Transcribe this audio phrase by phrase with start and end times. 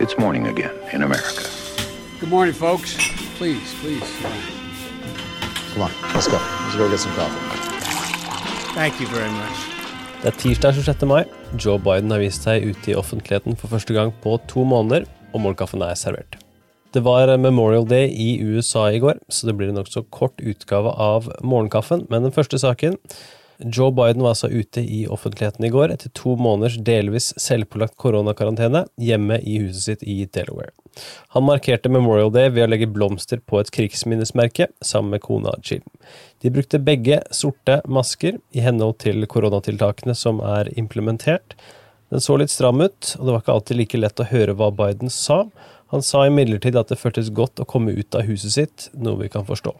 [0.00, 1.42] It's morning again in America.
[2.20, 2.94] Good morning, folks.
[3.36, 4.08] Please, please.
[5.74, 6.38] Come on, let's go.
[6.38, 7.42] Let's go get some coffee.
[8.76, 9.58] Thank you very much.
[10.22, 11.02] Det er tirsdag 26.
[11.06, 11.24] mai.
[11.58, 15.42] Joe Biden har vist seg ute i offentligheten for første gang på to måneder, og
[15.42, 16.38] morgenkaffen er servert.
[16.94, 20.94] Det var Memorial Day i USA i går, så det blir en nokså kort utgave
[20.94, 22.06] av morgenkaffen.
[22.06, 22.94] Men den første saken
[23.58, 28.84] Joe Biden var altså ute i offentligheten i går etter to måneders delvis selvpålagt koronakarantene
[29.02, 30.70] hjemme i huset sitt i Delaware.
[31.34, 35.82] Han markerte Memorial Day ved å legge blomster på et krigsminnesmerke sammen med kona Jill.
[36.42, 41.58] De brukte begge sorte masker i henhold til koronatiltakene som er implementert.
[42.14, 44.70] Den så litt stram ut, og det var ikke alltid like lett å høre hva
[44.74, 45.44] Biden sa.
[45.90, 49.32] Han sa imidlertid at det føltes godt å komme ut av huset sitt, noe vi
[49.32, 49.74] kan forstå.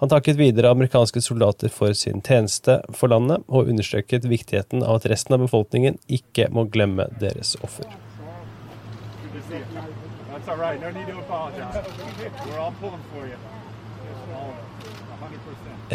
[0.00, 5.08] Han takket videre amerikanske soldater for sin tjeneste for landet, og understreket viktigheten av at
[5.12, 7.88] resten av befolkningen ikke må glemme deres offer.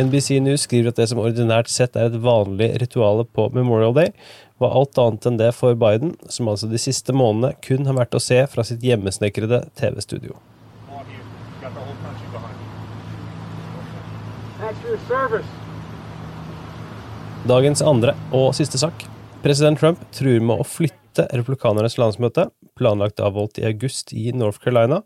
[0.00, 4.14] NBC News skriver at det som ordinært sett er et vanlig rituale på Memorial Day,
[4.62, 8.16] var alt annet enn det for Biden, som altså de siste månedene kun har vært
[8.16, 10.38] å se fra sitt hjemmesnekrede TV-studio.
[17.48, 19.06] Dagens andre og siste sak.
[19.40, 25.00] President Trump truer med å flytte republikanernes landsmøte, planlagt avholdt i august i North Carolina,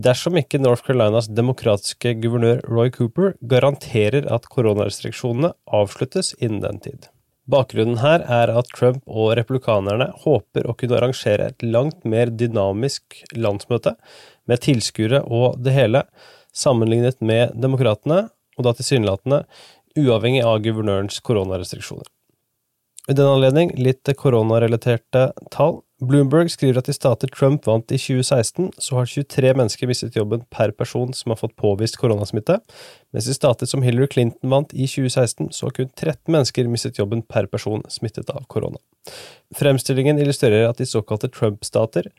[0.00, 7.10] dersom ikke North Carolinas demokratiske guvernør Roy Cooper garanterer at koronarestriksjonene avsluttes innen den tid.
[7.46, 13.20] Bakgrunnen her er at Trump og republikanerne håper å kunne arrangere et langt mer dynamisk
[13.36, 13.92] landsmøte,
[14.48, 16.02] med tilskuere og det hele,
[16.56, 19.44] sammenlignet med demokratene, og da tilsynelatende
[19.96, 22.08] uavhengig av guvernørens koronarestriksjoner.
[23.06, 25.80] I den anledning litt koronarelaterte tall.
[26.02, 30.42] Bloomberg skriver at i stater Trump vant i 2016, så har 23 mennesker mistet jobben
[30.52, 32.58] per person som har fått påvist koronasmitte,
[33.14, 37.00] mens i stater som Hillary Clinton vant i 2016, så har kun 13 mennesker mistet
[37.00, 38.82] jobben per person smittet av korona.
[39.56, 42.10] Fremstillingen illustrerer at i såkalte Trump-stater,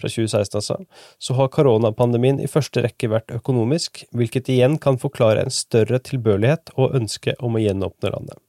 [0.00, 0.78] fra 2016 altså,
[1.18, 6.76] så har koronapandemien i første rekke vært økonomisk, hvilket igjen kan forklare en større tilbørlighet
[6.76, 8.42] og ønske om å gjenåpne landet.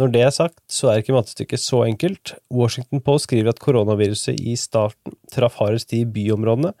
[0.00, 2.32] Når det er sagt, så er ikke mattestykket så enkelt.
[2.54, 6.72] Washington Post skriver at koronaviruset i starten traff hardest i byområdene,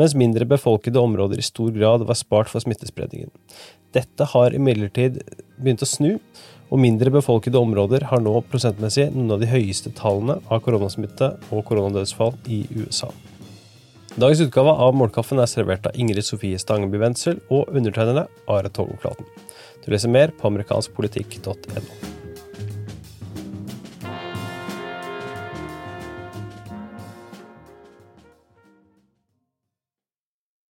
[0.00, 3.28] mens mindre befolkede områder i stor grad var spart for smittespredningen.
[3.92, 5.20] Dette har imidlertid
[5.58, 6.14] begynt å snu,
[6.72, 11.66] og mindre befolkede områder har nå prosentmessig noen av de høyeste tallene av koronasmitte og
[11.68, 13.10] koronadødsfall i USA.
[14.12, 19.28] Dagens utgave av Målkaffen er servert av Ingrid Sofie Stangeby Wendsel og undertegnede Are Togoflaten.
[19.84, 22.11] Du leser mer på amerikanskpolitikk.no.